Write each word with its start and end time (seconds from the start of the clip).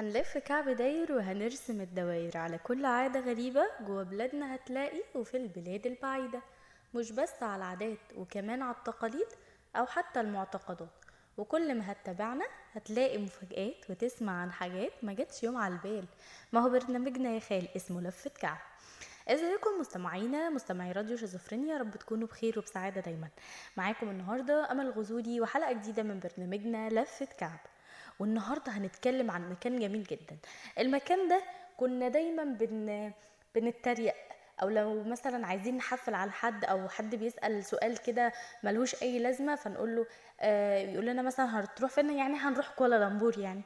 هنلف 0.00 0.38
كعب 0.38 0.68
داير 0.68 1.12
وهنرسم 1.12 1.80
الدواير 1.80 2.36
على 2.36 2.58
كل 2.58 2.84
عادة 2.84 3.20
غريبة 3.20 3.66
جوا 3.80 4.02
بلادنا 4.02 4.54
هتلاقي 4.54 5.02
وفي 5.14 5.36
البلاد 5.36 5.86
البعيدة. 5.86 6.42
مش 6.94 7.12
بس 7.12 7.42
على 7.42 7.56
العادات 7.56 7.98
وكمان 8.16 8.62
على 8.62 8.76
التقاليد 8.76 9.26
أو 9.76 9.86
حتى 9.86 10.20
المعتقدات. 10.20 10.88
وكل 11.36 11.74
ما 11.74 11.92
هتتابعنا 11.92 12.44
هتلاقي 12.72 13.18
مفاجآت 13.18 13.90
وتسمع 13.90 14.32
عن 14.42 14.52
حاجات 14.52 14.92
ما 15.02 15.12
جاتش 15.12 15.42
يوم 15.42 15.56
على 15.56 15.74
البال. 15.74 16.04
ما 16.52 16.60
هو 16.60 16.68
برنامجنا 16.68 17.30
يا 17.30 17.40
خال 17.40 17.68
اسمه 17.76 18.00
لفة 18.00 18.30
كعب 18.40 18.58
إزيكم 19.28 19.70
مستمعينا 19.80 20.50
مستمعي 20.50 20.92
راديو 20.92 21.16
شيزوفرينيا 21.16 21.78
يا 21.78 21.84
رب 21.84 21.96
تكونوا 21.96 22.28
بخير 22.28 22.58
وبسعادة 22.58 23.00
دايما. 23.00 23.28
معاكم 23.76 24.08
النهاردة 24.08 24.72
أمل 24.72 24.90
غزولي 24.90 25.40
وحلقة 25.40 25.72
جديدة 25.72 26.02
من 26.02 26.20
برنامجنا 26.20 26.88
لفة 26.88 27.28
كعب 27.38 27.58
والنهارده 28.18 28.72
هنتكلم 28.72 29.30
عن 29.30 29.50
مكان 29.50 29.78
جميل 29.80 30.04
جدا. 30.04 30.36
المكان 30.78 31.28
ده 31.28 31.42
كنا 31.76 32.08
دايما 32.08 32.44
بن 32.44 33.12
بنتريق 33.54 34.14
أو 34.62 34.68
لو 34.68 35.02
مثلا 35.04 35.46
عايزين 35.46 35.76
نحفل 35.76 36.14
على 36.14 36.30
حد 36.32 36.64
أو 36.64 36.88
حد 36.88 37.14
بيسأل 37.14 37.64
سؤال 37.64 37.98
كده 38.02 38.32
ملهوش 38.62 39.02
أي 39.02 39.18
لازمة 39.18 39.54
فنقول 39.54 39.96
له 39.96 40.06
آه 40.40 40.78
يقول 40.78 41.06
لنا 41.06 41.22
مثلا 41.22 41.60
هتروح 41.60 41.90
فين 41.90 42.10
يعني 42.10 42.34
هنروح 42.34 42.68
كوالالمبور 42.70 43.38
يعني. 43.38 43.62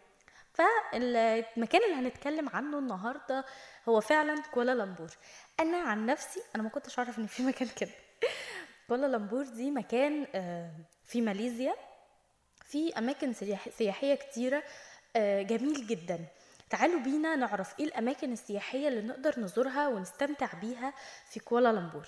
فالمكان 0.54 1.80
اللي 1.84 1.94
هنتكلم 1.94 2.48
عنه 2.48 2.78
النهارده 2.78 3.44
هو 3.88 4.00
فعلا 4.00 4.42
كوالالمبور 4.54 5.10
أنا 5.60 5.76
عن 5.78 6.06
نفسي 6.06 6.40
أنا 6.54 6.62
ما 6.62 6.68
كنتش 6.68 6.98
أعرف 6.98 7.18
إن 7.18 7.26
في 7.26 7.42
مكان 7.42 7.68
كده. 7.76 7.90
كوالالمبور 8.88 9.44
دي 9.44 9.70
مكان 9.70 10.26
آه 10.34 10.70
في 11.06 11.20
ماليزيا. 11.20 11.74
في 12.68 12.98
أماكن 12.98 13.32
سياح- 13.32 13.68
سياحية 13.78 14.14
كتيرة 14.14 14.62
آه، 15.16 15.42
جميل 15.42 15.86
جدا. 15.86 16.18
تعالوا 16.70 17.00
بينا 17.00 17.36
نعرف 17.36 17.80
إيه 17.80 17.84
الأماكن 17.86 18.32
السياحية 18.32 18.88
اللي 18.88 19.00
نقدر 19.02 19.40
نزورها 19.40 19.88
ونستمتع 19.88 20.48
بيها 20.60 20.92
في 21.30 21.40
كوالالمبور 21.40 22.06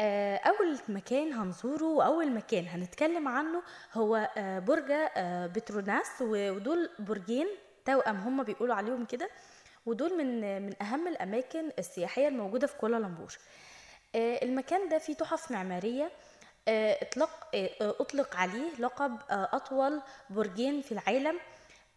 آه، 0.00 0.36
أول 0.36 0.78
مكان 0.88 1.32
هنزوره 1.32 1.84
وأول 1.84 2.32
مكان 2.32 2.66
هنتكلم 2.68 3.28
عنه 3.28 3.62
هو 3.94 4.30
آه، 4.36 4.58
برج 4.58 4.92
بتروناس 5.54 6.06
ودول 6.20 6.90
برجين 6.98 7.46
توأم 7.84 8.16
هم 8.16 8.42
بيقولوا 8.42 8.74
عليهم 8.74 9.04
كده 9.04 9.30
ودول 9.86 10.18
من 10.18 10.62
من 10.62 10.82
أهم 10.82 11.08
الأماكن 11.08 11.70
السياحية 11.78 12.28
الموجودة 12.28 12.66
في 12.66 12.74
كوالالمبور 12.76 13.38
المكان 14.14 14.88
ده 14.88 14.98
فيه 14.98 15.14
تحف 15.14 15.50
معمارية 15.50 16.10
اطلق 16.68 17.30
آه، 17.54 17.70
آه، 17.80 17.94
اطلق 18.00 18.36
عليه 18.36 18.70
لقب 18.78 19.18
آه، 19.30 19.48
اطول 19.52 20.00
برجين 20.30 20.82
في 20.82 20.92
العالم. 20.92 21.38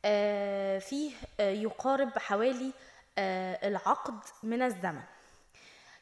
آه، 0.05 0.79
فيه 0.79 1.11
آه، 1.39 1.49
يقارب 1.51 2.17
حوالي 2.19 2.71
آه، 3.17 3.67
العقد 3.67 4.19
من 4.43 4.61
الزمن. 4.61 5.01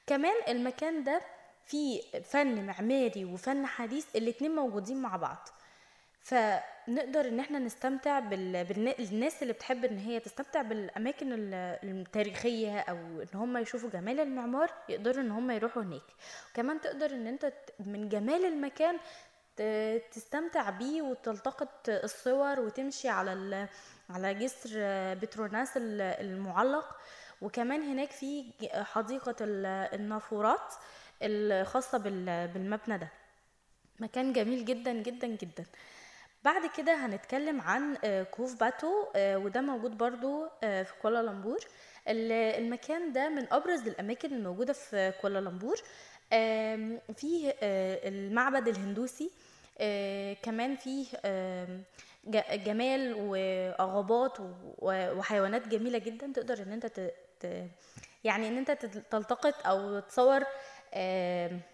كمان 0.08 0.34
المكان 0.48 1.04
ده 1.04 1.22
فيه 1.66 2.02
فن 2.22 2.66
معماري 2.66 3.26
وفن 3.26 3.66
حديث 3.66 4.06
الاتنين 4.16 4.56
موجودين 4.56 5.02
مع 5.02 5.16
بعض. 5.16 5.50
فنقدر 6.28 7.28
إن 7.28 7.40
إحنا 7.40 7.60
نستمتع 7.60 8.20
بال... 8.20 8.64
بالناس 8.66 9.42
اللي 9.42 9.54
بتحب 9.54 9.86
إن 9.86 9.98
هي 9.98 10.20
تستمتع 10.20 10.62
بالأماكن 10.62 11.34
ال- 11.34 11.54
التاريخية 11.84 12.80
أو 12.80 12.96
إن 12.98 13.28
هم 13.40 13.58
يشوفوا 13.58 13.90
جمال 13.90 14.20
المعمار 14.20 14.72
يقدروا 14.90 15.24
إن 15.24 15.32
هم 15.32 15.52
يروحوا 15.52 15.84
هناك. 15.84 16.02
وكمان 16.52 16.82
تقدر 16.82 17.12
إن 17.12 17.28
أنت 17.28 17.54
من 17.80 18.10
جمال 18.10 18.46
المكان 18.46 18.98
تستمتع 20.12 20.70
بيه 20.70 21.02
وتلتقط 21.02 21.90
الصور 21.90 22.60
وتمشي 22.60 23.10
على 23.10 23.34
ال... 23.34 23.68
على 24.10 24.34
جسر 24.34 24.70
بتروناس 25.16 25.78
ال- 25.78 26.02
المعلق. 26.02 26.98
وكمان 27.42 27.82
هناك 27.82 28.12
في 28.12 28.44
حديقة 28.74 29.36
ال- 29.42 29.66
النافورات 30.00 30.74
الخاصة 31.22 31.98
بال... 31.98 32.48
بالمبنى 32.48 32.98
ده. 32.98 33.08
مكان 34.00 34.34
جميل 34.34 34.66
جدا 34.66 34.94
جدا 34.94 35.28
جدا. 35.28 35.66
بعد 36.44 36.70
كده 36.78 36.94
هنتكلم 37.06 37.62
عن 37.62 37.98
آه، 38.04 38.24
كهوف 38.24 38.60
باتو 38.60 38.92
آه، 39.16 39.38
وده 39.38 39.62
موجود 39.62 39.98
برضو 39.98 40.48
آه، 40.64 40.84
في 40.84 40.94
كوالالمبور. 41.02 41.58
ال- 42.08 42.32
المكان 42.32 43.12
ده 43.14 43.30
من 43.30 43.48
أبرز 43.54 43.88
الأماكن 43.88 44.34
الموجودة 44.34 44.74
في 44.74 45.14
كوالالمبور. 45.22 45.76
فيه 47.14 47.54
المعبد 47.62 48.68
الهندوسي 48.68 49.32
كمان 50.44 50.76
فيه 50.76 51.06
جمال 52.56 53.14
وغابات 53.18 54.38
وحيوانات 54.80 55.68
جميلة 55.68 55.98
جدا 55.98 56.32
تقدر 56.36 56.62
إن 56.64 56.72
أنت 56.72 57.12
يعني 58.24 58.48
إن 58.48 58.58
أنت 58.58 58.72
تلتقط 59.12 59.68
أو 59.68 60.00
تصور 60.00 60.44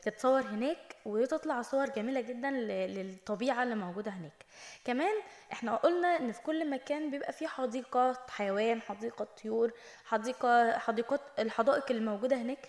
تتصور 0.02 0.42
هناك 0.42 0.96
وتطلع 1.06 1.62
صور 1.62 1.90
جميلة 1.90 2.22
جدا 2.22 2.52
ل- 2.52 2.94
للطبيعة 2.96 3.64
اللي 3.64 3.76
موجودة 3.76 4.12
هناك. 4.12 4.46
كمان 4.86 5.14
إحنا 5.52 5.76
قلنا 5.76 6.08
إن 6.20 6.32
في 6.32 6.42
كل 6.42 6.70
مكان 6.70 7.12
بيبقى 7.12 7.34
فيه 7.34 7.48
حديقة 7.48 8.18
حيوان 8.30 8.82
حديقة 8.82 9.28
طيور 9.44 9.72
حديقة 10.06 10.78
حديقة 10.80 11.20
الحدائق 11.40 11.86
اللي 11.92 12.06
موجودة 12.06 12.36
هناك. 12.36 12.68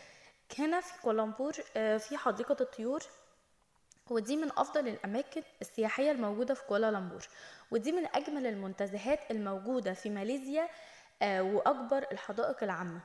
هنا 0.59 0.81
في 0.81 1.01
كوالالمبور 1.03 1.53
آه، 1.77 1.97
في 1.97 2.17
حديقة 2.17 2.57
الطيور 2.61 3.03
ودي 4.11 4.37
من 4.37 4.51
أفضل 4.57 4.89
الأماكن 4.89 5.43
السياحية 5.61 6.11
الموجودة 6.11 6.55
في 6.55 6.65
كوالالمبور 6.65 7.29
ودي 7.71 7.93
من 7.93 8.07
أجمل 8.15 8.47
المنتزهات 8.47 9.21
الموجودة 9.31 9.93
في 9.93 10.11
ماليزيا 10.11 10.69
آه، 11.23 11.43
وأكبر 11.43 12.07
الحدائق 12.13 12.63
العامة. 12.63 13.01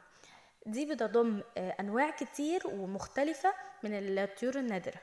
دي 0.72 0.86
بتضم 0.86 1.42
آه، 1.58 1.76
أنواع 1.80 2.10
كتير 2.10 2.68
ومختلفة 2.68 3.54
من 3.84 3.92
الطيور 3.94 4.56
النادرة. 4.56 5.00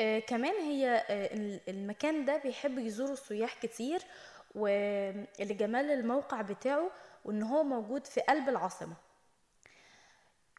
آه، 0.00 0.18
كمان 0.18 0.54
هي 0.54 0.88
آه، 1.08 1.34
ال- 1.34 1.60
المكان 1.68 2.24
ده 2.24 2.36
بيحب 2.36 2.78
يزوروا 2.78 3.12
السياح 3.12 3.54
كتير 3.62 4.02
ولجمال 4.54 5.90
الموقع 5.90 6.40
بتاعه 6.42 6.90
وإن 7.24 7.42
هو 7.42 7.62
موجود 7.64 8.06
في 8.06 8.20
قلب 8.20 8.48
العاصمة. 8.48 8.94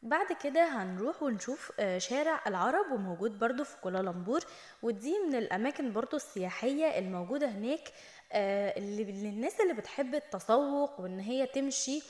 بعد 0.04 0.32
كده 0.44 0.64
هنروح 0.68 1.24
ونشوف 1.24 1.72
شارع 1.98 2.42
العرب 2.48 2.92
وموجود 2.92 3.40
برضو 3.40 3.64
في 3.64 3.78
كوالالمبور 3.82 4.40
ودي 4.82 5.20
من 5.20 5.36
الأماكن 5.36 5.94
برضو 5.94 6.16
السياحية 6.18 7.00
الموجودة 7.00 7.48
هناك 7.50 7.92
اللي 8.32 9.04
للناس 9.04 9.60
اللي 9.62 9.74
بتحب 9.74 10.16
التسوق 10.16 11.00
وإن 11.02 11.20
هي 11.20 11.46
تمشي 11.48 12.02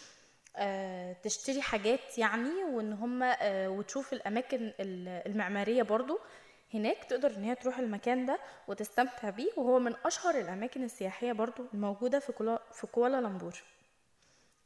تشتري 1.24 1.62
حاجات 1.62 2.18
يعني 2.18 2.64
وإن 2.64 2.94
هم 2.94 3.24
آه، 3.24 3.70
وتشوف 3.70 4.14
الأماكن 4.14 4.58
ال- 4.80 5.28
المعمارية 5.32 5.84
برضو 5.84 6.20
هناك 6.74 7.04
تقدر 7.04 7.32
إن 7.36 7.44
هي 7.44 7.56
تروح 7.56 7.80
المكان 7.80 8.26
ده 8.26 8.40
وتستمتع 8.68 9.30
بيه. 9.30 9.50
وهو 9.58 9.80
من 9.80 9.96
أشهر 10.06 10.36
الأماكن 10.40 10.84
السياحية 10.84 11.32
برضو 11.32 11.66
الموجودة 11.74 12.20
في 12.20 12.32
كولا- 12.32 12.62
في 12.72 12.88
كوالالمبور. 12.88 13.64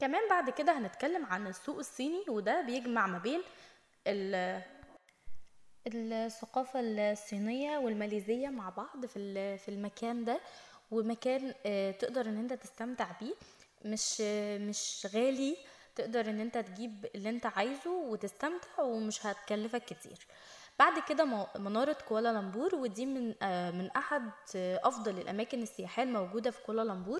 كمان 0.00 0.28
بعد 0.30 0.50
كده 0.50 0.78
هنتكلم 0.78 1.26
عن 1.26 1.46
السوق 1.46 1.78
الصيني 1.78 2.24
وده 2.28 2.60
بيجمع 2.60 3.06
ما 3.06 3.18
بين 3.18 3.40
ال- 4.06 4.62
الثقافة 5.86 6.80
الصينية 6.82 7.78
والماليزية 7.78 8.48
مع 8.48 8.68
بعض 8.70 9.06
في 9.06 9.58
في 9.58 9.68
المكان 9.68 10.24
ده. 10.24 10.40
ومكان 10.90 11.54
آه، 11.66 11.90
تقدر 11.90 12.26
إن 12.26 12.36
أنت 12.38 12.52
تستمتع 12.52 13.06
بيه. 13.20 13.34
مش 13.84 14.18
آه، 14.20 14.58
مش 14.58 15.06
غالي 15.14 15.56
تقدر 15.98 16.30
إن 16.30 16.40
أنت 16.40 16.58
تجيب 16.58 17.06
اللي 17.14 17.28
أنت 17.28 17.46
عايزه 17.46 17.90
وتستمتع 17.90 18.82
ومش 18.82 19.26
هتكلفك 19.26 19.84
كتير. 19.84 20.26
بعد 20.78 20.92
كده 21.08 21.46
منارة 21.58 21.96
كوالالمبور 22.08 22.74
ودي 22.74 23.06
من 23.06 23.34
آه، 23.42 23.70
من 23.70 23.90
أحد 23.90 24.30
آه، 24.56 24.80
أفضل 24.84 25.18
الأماكن 25.18 25.62
السياحية 25.62 26.02
الموجودة 26.02 26.50
في 26.50 26.62
كوالالمبور 26.62 27.18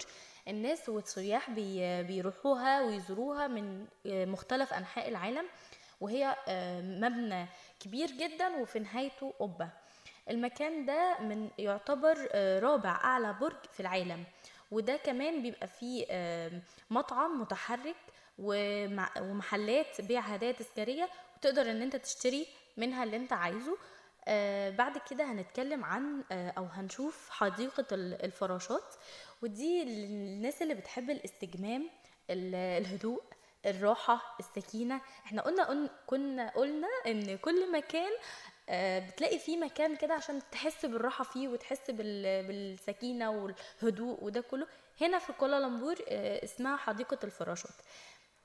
الناس 0.49 0.89
والسياح 0.89 1.51
بي- 1.51 2.03
بيروحوها 2.03 2.83
ويزوروها 2.83 3.47
من 3.47 3.87
آه، 4.07 4.25
مختلف 4.25 4.73
أنحاء 4.75 5.09
العالم 5.09 5.45
وهي 6.01 6.37
مبنى 6.85 7.47
كبير 7.81 8.11
جدا 8.11 8.57
وفي 8.57 8.79
نهايته 8.79 9.35
قبة. 9.41 9.69
المكان 10.31 10.87
ده 10.87 11.17
من 11.21 11.51
يعتبر 11.59 12.29
رابع 12.63 12.91
أعلى 12.91 13.33
برج 13.41 13.57
في 13.73 13.81
العالم. 13.81 14.25
وده 14.71 14.97
كمان 14.97 15.43
بيبقى 15.43 15.69
فيه 15.69 16.07
مطعم 16.91 17.41
متحرك 17.41 17.97
ومحلات 18.39 20.01
بيع 20.01 20.21
هدايا 20.21 20.53
تذكارية 20.53 21.09
وتقدر 21.37 21.71
إن 21.71 21.83
أنت 21.83 21.97
تشتري 21.97 22.47
منها 22.77 23.05
اللي 23.05 23.17
أنت 23.17 23.33
عايزه. 23.33 23.79
آه 24.31 24.71
بعد 24.71 24.99
كده 25.11 25.25
هنتكلم 25.25 25.85
عن 25.85 26.25
آه 26.33 26.51
أو 26.59 26.65
هنشوف 26.65 27.31
حديقة 27.31 27.87
ال- 27.93 28.25
الفراشات. 28.25 28.95
ودي 29.43 29.85
للناس 29.85 30.63
اللي 30.63 30.75
بتحب 30.75 31.11
الاستجمام 31.11 31.91
ال- 32.31 32.55
الهدوء 32.55 33.23
الراحة 33.67 34.37
السكينة. 34.41 35.01
إحنا 35.27 35.43
قلنا 35.43 35.89
كنا 36.07 36.51
قلنا 36.51 36.89
إن 37.07 37.37
كل 37.39 37.73
مكان 37.73 38.11
آه، 38.71 38.99
بتلاقي 38.99 39.39
فيه 39.39 39.57
مكان 39.57 39.97
كده 39.97 40.15
عشان 40.15 40.43
تحس 40.53 40.87
بالراحة 40.87 41.25
فيه 41.25 41.49
وتحس 41.49 41.91
بال- 41.91 42.47
بالسكينة 42.47 43.31
والهدوء 43.31 44.25
وده 44.25 44.41
كله. 44.41 44.67
هنا 45.01 45.19
في 45.19 45.33
كوالالمبور 45.33 45.95
اسمها 46.09 46.77
حديقة 46.77 47.19
الفراشات. 47.25 47.75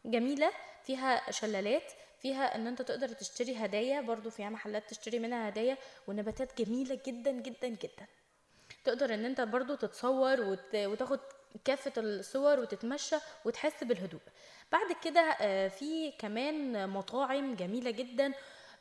جميلة 0.06 0.52
فيها 0.84 1.32
شلالات 1.32 1.92
فيها 2.22 2.56
إن 2.56 2.68
أنت 2.68 2.82
تقدر 2.82 3.08
تشتري 3.10 3.56
هدايا 3.56 4.02
برضو 4.02 4.30
فيها 4.30 4.50
محلات 4.50 4.90
تشتري 4.90 5.20
منها 5.20 5.50
هدايا 5.50 5.78
ونباتات 6.08 6.62
جميلة 6.62 7.00
جدا 7.08 7.32
جدا 7.32 7.68
جدا. 7.68 8.08
تقدر 8.84 9.14
إن 9.14 9.26
أنت 9.26 9.42
برضو 9.42 9.76
تتصور 9.76 10.42
وت... 10.42 10.76
وتاخد 10.76 11.20
كافة 11.66 11.92
الصور 11.98 12.60
وتتمشى 12.60 13.16
وتحس 13.46 13.84
بالهدوء. 13.84 14.22
بعد 14.72 14.96
كده 15.04 15.22
آه، 15.42 15.68
في 15.68 16.12
كمان 16.12 16.90
مطاعم 16.90 17.56
جميلة 17.56 17.92
جدا 17.92 18.34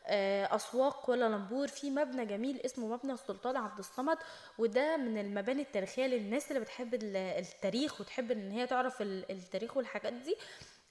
آه، 0.06 0.54
أسواق 0.56 1.04
كوالالمبور 1.04 1.68
في 1.68 1.90
مبنى 1.90 2.26
جميل 2.26 2.60
اسمه 2.60 2.86
مبنى 2.88 3.12
السلطان 3.12 3.56
عبد 3.56 3.78
الصمد 3.78 4.18
وده 4.58 4.96
من 4.96 5.18
المباني 5.18 5.62
التاريخية 5.62 6.06
للناس 6.06 6.48
اللي 6.48 6.60
بتحب 6.60 6.94
ال- 6.94 7.16
التاريخ 7.16 8.00
وتحب 8.00 8.30
إن 8.30 8.50
هي 8.50 8.66
تعرف 8.66 9.02
ال- 9.02 9.30
التاريخ 9.30 9.76
والحاجات 9.76 10.12
دي. 10.12 10.36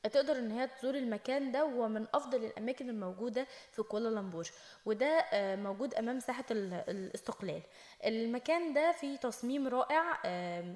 تقدر 0.03 0.35
إن 0.39 0.51
هي 0.51 0.67
تزور 0.67 0.95
المكان 0.95 1.51
ده 1.51 1.65
وهو 1.65 1.87
من 1.87 2.05
أفضل 2.13 2.43
الأماكن 2.45 2.89
الموجودة 2.89 3.47
في 3.71 3.83
كوالالمبور. 3.83 4.47
وده 4.85 5.05
آه، 5.05 5.55
موجود 5.55 5.93
أمام 5.93 6.19
ساحة 6.19 6.45
ال- 6.51 6.83
الاستقلال. 6.87 7.61
المكان 8.05 8.73
ده 8.73 8.91
فيه 8.91 9.15
تصميم 9.17 9.67
رائع 9.67 10.19
آه، 10.25 10.75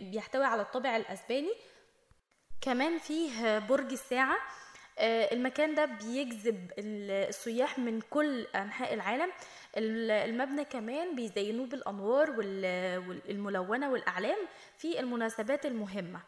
بيحتوي 0.00 0.44
على 0.44 0.62
الطابع 0.62 0.96
الأسباني. 0.96 1.52
كمان 2.60 2.98
فيه 2.98 3.58
برج 3.58 3.92
الساعة. 3.92 4.36
آه، 4.98 5.34
المكان 5.34 5.74
ده 5.74 5.84
بيجذب 5.84 6.70
ال- 6.78 7.10
السياح 7.28 7.78
من 7.78 8.00
كل 8.00 8.42
أنحاء 8.54 8.94
العالم. 8.94 9.30
ال- 9.76 10.10
المبنى 10.10 10.64
كمان 10.64 11.16
بيزينوه 11.16 11.66
بالأنوار 11.66 12.30
وال- 12.30 12.98
والملونة 13.28 13.90
والأعلام 13.90 14.38
في 14.78 15.00
المناسبات 15.00 15.66
المهمة. 15.66 16.20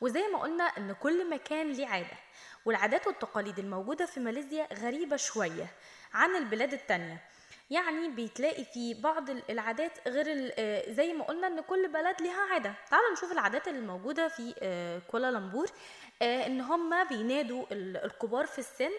وزي 0.00 0.22
ما 0.32 0.38
قلنا 0.38 0.64
إن 0.64 0.92
كل 0.92 1.30
مكان 1.30 1.72
ليه 1.72 1.86
عادة 1.86 2.16
والعادات 2.64 3.06
والتقاليد 3.06 3.58
الموجودة 3.58 4.06
في 4.06 4.20
ماليزيا 4.20 4.68
غريبة 4.74 5.16
شوية 5.16 5.66
عن 6.14 6.36
البلاد 6.36 6.72
التانية. 6.72 7.20
يعني 7.70 8.08
بيتلاقي 8.08 8.64
في 8.64 8.94
بعض 8.94 9.30
ال- 9.30 9.42
العادات 9.50 10.08
غير 10.08 10.52
آه، 10.58 10.92
زي 10.92 11.12
ما 11.12 11.24
قلنا 11.24 11.46
إن 11.46 11.60
كل 11.60 11.88
بلد 11.88 12.22
ليها 12.22 12.40
عادة. 12.52 12.74
تعالوا 12.90 13.12
نشوف 13.12 13.32
العادات 13.32 13.68
اللي 13.68 13.80
موجودة 13.80 14.28
في 14.28 14.54
آه، 14.62 14.98
كوالالمبور 15.10 15.66
آه، 16.22 16.46
إن 16.46 16.60
هم 16.60 17.04
بينادوا 17.04 17.64
ال- 17.72 17.96
الكبار 18.04 18.46
في 18.46 18.58
السن 18.58 18.90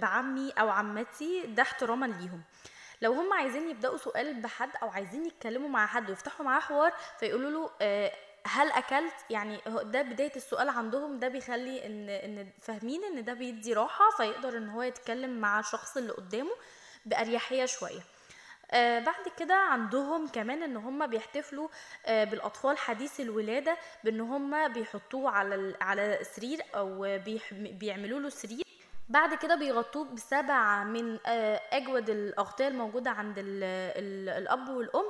بعمي 0.00 0.50
أو 0.60 0.68
عمتي 0.70 1.46
ده 1.46 1.62
احتراما 1.62 2.06
ليهم. 2.06 2.42
لو 3.02 3.12
هم 3.12 3.32
عايزين 3.32 3.70
يبدأوا 3.70 3.96
سؤال 3.98 4.34
بحد 4.34 4.70
أو 4.82 4.88
عايزين 4.88 5.26
يتكلموا 5.26 5.68
مع 5.68 5.86
حد 5.86 6.10
ويفتحوا 6.10 6.44
معاه 6.46 6.60
حوار 6.60 6.92
فيقولوا 7.20 7.50
له 7.50 7.70
هل 8.46 8.70
أكلت؟ 8.72 9.14
يعني 9.30 9.60
ده 9.66 10.02
بداية 10.02 10.32
السؤال 10.36 10.68
عندهم 10.68 11.18
ده 11.18 11.28
بيخلي 11.28 11.86
إن 11.86 12.08
إن 12.08 12.48
فاهمين 12.62 13.04
إن 13.04 13.24
ده 13.24 13.32
بيدي 13.32 13.72
راحة 13.72 14.04
فيقدر 14.16 14.56
إن 14.58 14.68
هو 14.68 14.82
يتكلم 14.82 15.40
مع 15.40 15.60
الشخص 15.60 15.96
اللي 15.96 16.12
قدامه 16.12 16.52
بأريحية 17.06 17.64
شوية. 17.66 18.00
آه 18.70 18.98
بعد 18.98 19.28
كده 19.38 19.54
عندهم 19.54 20.28
كمان 20.28 20.62
إن 20.62 20.76
هم 20.76 21.06
بيحتفلوا 21.06 21.68
آه 22.06 22.24
بالأطفال 22.24 22.78
حديث 22.78 23.20
الولادة 23.20 23.76
بإن 24.04 24.20
هم 24.20 24.68
بيحطوه 24.68 25.30
على 25.30 25.74
على 25.80 26.18
سرير 26.22 26.62
أو 26.74 27.18
بيعملوا 27.52 28.20
له 28.20 28.28
سرير. 28.28 28.62
بعد 29.08 29.34
كده 29.34 29.54
بيغطوه 29.54 30.04
بسبع 30.04 30.84
من 30.84 31.18
آه، 31.26 31.60
أجود 31.72 32.10
الأغطية 32.10 32.68
الموجودة 32.68 33.10
عند 33.10 33.38
ال 33.38 33.64
ال 33.64 34.28
الأب 34.28 34.68
والأم. 34.68 35.04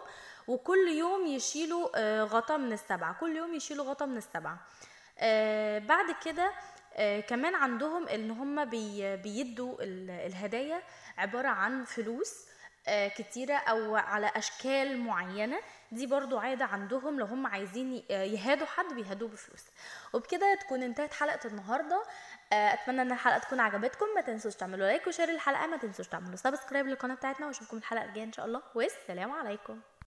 وكل 0.48 0.88
يوم 0.88 1.26
يشيلوا 1.26 1.88
آه، 1.96 2.22
غطا 2.24 2.56
من 2.56 2.72
السبعة. 2.72 3.12
كل 3.20 3.36
يوم 3.36 3.54
يشيلوا 3.54 3.84
غطا 3.84 4.06
من 4.06 4.16
السبعة. 4.16 4.58
آه، 5.18 5.78
بعد 5.78 6.14
كده 6.24 6.52
آه، 6.96 7.20
كمان 7.20 7.54
عندهم 7.54 8.08
إن 8.08 8.30
هم 8.30 8.64
بي 8.64 9.16
بيدوا 9.16 9.82
ال- 9.82 10.10
الهدايا 10.10 10.82
عبارة 11.18 11.48
عن 11.48 11.84
فلوس 11.84 12.34
كتيرة 12.88 13.54
أو 13.54 13.96
على 13.96 14.26
أشكال 14.36 15.00
معينة. 15.00 15.58
دي 15.92 16.06
برضو 16.06 16.38
عادة 16.38 16.64
عندهم 16.64 17.18
لو 17.20 17.26
هم 17.26 17.46
عايزين 17.46 18.04
يهادوا 18.10 18.66
حد 18.66 18.94
بيهادوه 18.94 19.28
بفلوس. 19.28 19.64
وبكده 20.12 20.54
تكون 20.60 20.82
انتهت 20.82 21.14
حلقة 21.14 21.46
النهاردة. 21.46 22.02
أتمنى 22.52 23.02
أن 23.02 23.12
الحلقة 23.12 23.38
تكون 23.38 23.60
عجبتكم. 23.60 24.06
ما 24.14 24.20
تنسوش 24.20 24.54
تعملوا 24.54 24.86
like 24.86 25.06
و 25.06 25.10
share 25.10 25.28
الحلقة. 25.28 25.66
ما 25.66 25.76
تنسوش 25.76 26.08
تعملوا 26.08 26.36
subscribe 26.36 26.86
للقناة 26.86 27.14
بتاعتنا. 27.14 27.46
وأشوفكم 27.46 27.76
الحلقة 27.76 28.04
الجاية 28.04 28.24
إن 28.24 28.32
شاء 28.32 28.46
الله. 28.46 28.62
والسلام 28.74 29.32
عليكم. 29.32 29.80